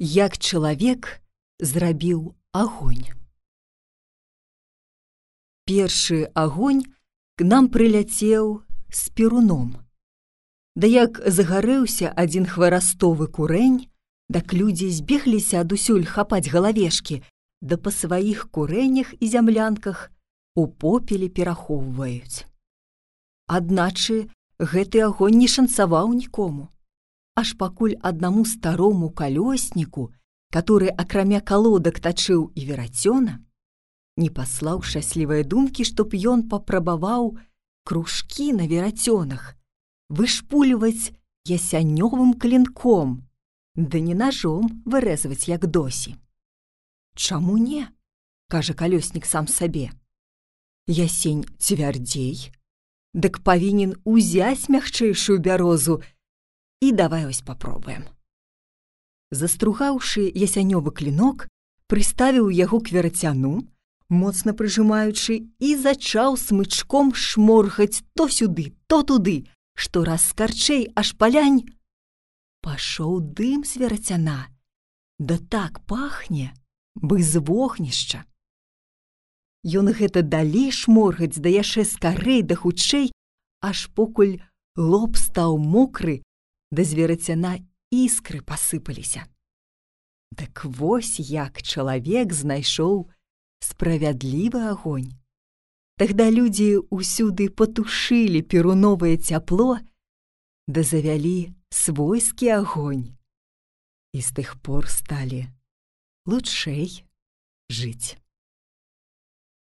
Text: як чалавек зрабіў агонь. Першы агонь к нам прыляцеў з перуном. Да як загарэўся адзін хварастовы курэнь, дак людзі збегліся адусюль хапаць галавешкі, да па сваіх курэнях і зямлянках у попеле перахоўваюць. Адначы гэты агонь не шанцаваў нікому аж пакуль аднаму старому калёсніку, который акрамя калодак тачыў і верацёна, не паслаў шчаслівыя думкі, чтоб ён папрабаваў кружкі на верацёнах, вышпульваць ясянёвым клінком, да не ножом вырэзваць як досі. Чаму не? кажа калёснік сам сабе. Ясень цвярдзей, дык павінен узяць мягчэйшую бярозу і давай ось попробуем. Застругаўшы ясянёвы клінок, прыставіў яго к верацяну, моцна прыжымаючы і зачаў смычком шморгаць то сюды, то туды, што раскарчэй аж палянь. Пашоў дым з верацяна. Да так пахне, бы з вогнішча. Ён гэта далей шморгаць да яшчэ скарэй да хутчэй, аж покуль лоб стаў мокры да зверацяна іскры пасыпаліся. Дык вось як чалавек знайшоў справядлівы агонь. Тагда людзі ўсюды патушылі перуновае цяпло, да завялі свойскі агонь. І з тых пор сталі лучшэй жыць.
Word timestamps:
як 0.00 0.38
чалавек 0.38 1.22
зрабіў 1.60 2.34
агонь. 2.52 3.06
Першы 5.66 6.26
агонь 6.34 6.82
к 7.38 7.46
нам 7.46 7.68
прыляцеў 7.70 8.66
з 8.90 9.08
перуном. 9.14 9.78
Да 10.74 10.90
як 10.90 11.22
загарэўся 11.22 12.10
адзін 12.10 12.46
хварастовы 12.50 13.30
курэнь, 13.30 13.86
дак 14.28 14.52
людзі 14.52 14.90
збегліся 14.90 15.62
адусюль 15.62 16.04
хапаць 16.04 16.50
галавешкі, 16.50 17.22
да 17.62 17.78
па 17.78 17.94
сваіх 17.94 18.50
курэнях 18.50 19.14
і 19.20 19.30
зямлянках 19.30 20.10
у 20.58 20.66
попеле 20.66 21.30
перахоўваюць. 21.30 22.50
Адначы 23.46 24.26
гэты 24.58 25.06
агонь 25.06 25.38
не 25.38 25.46
шанцаваў 25.46 26.10
нікому 26.18 26.73
аж 27.34 27.54
пакуль 27.58 27.96
аднаму 28.00 28.44
старому 28.44 29.10
калёсніку, 29.10 30.12
который 30.50 30.88
акрамя 30.88 31.40
калодак 31.40 31.98
тачыў 32.00 32.52
і 32.54 32.60
верацёна, 32.64 33.42
не 34.16 34.30
паслаў 34.30 34.82
шчаслівыя 34.82 35.42
думкі, 35.42 35.84
чтоб 35.84 36.14
ён 36.14 36.46
папрабаваў 36.48 37.38
кружкі 37.84 38.52
на 38.54 38.66
верацёнах, 38.70 39.58
вышпульваць 40.08 41.10
ясянёвым 41.44 42.38
клінком, 42.38 43.26
да 43.74 43.98
не 43.98 44.14
ножом 44.14 44.82
вырэзваць 44.86 45.48
як 45.48 45.66
досі. 45.66 46.16
Чаму 47.16 47.58
не? 47.58 47.90
кажа 48.48 48.74
калёснік 48.74 49.26
сам 49.26 49.48
сабе. 49.48 49.90
Ясень 50.86 51.42
цвярдзей, 51.58 52.52
дык 53.14 53.42
павінен 53.42 53.96
узяць 54.04 54.68
мягчэйшую 54.68 55.40
бярозу 55.40 56.02
і 56.80 56.92
давай 56.92 57.26
ось 57.26 57.42
попробуем. 57.42 58.04
Застругаўшы 59.30 60.30
ясянёвы 60.30 60.92
клінок, 60.92 61.48
прыставіў 61.88 62.50
яго 62.50 62.80
к 62.80 62.94
верацяну, 62.94 63.66
моцна 64.08 64.54
прыжымаючы 64.54 65.48
і 65.58 65.70
зачаў 65.76 66.36
смычком 66.36 67.14
шморгаць 67.14 68.04
то 68.14 68.28
сюды, 68.28 68.74
то 68.86 69.02
туды, 69.02 69.46
што 69.74 70.04
раскарчэй 70.04 70.92
аж 70.94 71.16
палянь. 71.18 71.64
Пашоў 72.62 73.20
дым 73.20 73.64
з 73.64 73.80
верацяна. 73.82 74.48
Да 75.18 75.38
так 75.38 75.80
пахне, 75.86 76.54
бы 76.94 77.22
з 77.22 77.38
вогнішча. 77.38 78.24
Ён 79.64 79.88
гэта 79.96 80.22
далей 80.22 80.70
шморгаць 80.70 81.40
да 81.40 81.48
яшчэ 81.48 81.84
скарэй 81.88 82.42
да 82.42 82.54
хутчэй, 82.54 83.10
аж 83.64 83.88
покуль 83.96 84.40
лоб 84.76 85.16
стаў 85.16 85.56
мокры 85.56 86.20
да 86.74 86.82
зверацяна 86.82 87.54
іскры 87.94 88.42
пасыпаліся. 88.42 89.24
Дык 90.34 90.66
вось 90.66 91.22
як 91.22 91.62
чалавек 91.62 92.34
знайшоў 92.34 93.06
справядлівы 93.62 94.66
агонь. 94.74 95.14
Тагда 95.94 96.26
людзі 96.34 96.82
ўсюды 96.90 97.46
патушылі 97.54 98.42
перуновае 98.42 99.14
цяпло, 99.14 99.78
да 100.66 100.82
завялі 100.82 101.54
свойскі 101.70 102.50
агонь. 102.58 103.14
І 104.10 104.18
з 104.18 104.28
тых 104.34 104.58
пор 104.58 104.90
сталі 104.90 105.46
лучшэй 106.26 107.06
жыць. 107.70 108.18